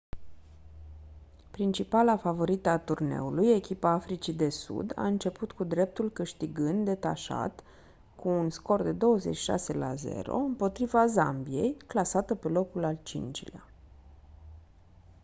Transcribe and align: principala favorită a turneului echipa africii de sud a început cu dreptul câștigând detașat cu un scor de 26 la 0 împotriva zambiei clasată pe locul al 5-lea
principala 1.51 2.17
favorită 2.17 2.69
a 2.69 2.77
turneului 2.79 3.51
echipa 3.55 3.89
africii 3.89 4.33
de 4.33 4.49
sud 4.49 4.93
a 4.95 5.05
început 5.05 5.51
cu 5.51 5.63
dreptul 5.63 6.11
câștigând 6.11 6.85
detașat 6.85 7.63
cu 8.15 8.29
un 8.29 8.49
scor 8.49 8.81
de 8.81 8.91
26 8.91 9.73
la 9.73 9.93
0 9.95 10.35
împotriva 10.37 11.05
zambiei 11.07 11.77
clasată 11.87 12.35
pe 12.35 12.47
locul 12.47 12.83
al 12.83 12.97
5-lea 12.97 13.65